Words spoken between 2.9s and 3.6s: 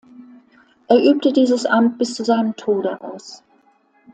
aus.